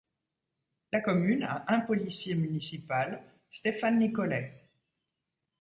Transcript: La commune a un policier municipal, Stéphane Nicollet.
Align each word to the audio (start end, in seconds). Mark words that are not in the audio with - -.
La 0.91 0.99
commune 0.99 1.43
a 1.43 1.63
un 1.67 1.81
policier 1.81 2.33
municipal, 2.33 3.21
Stéphane 3.51 3.99
Nicollet. 3.99 4.57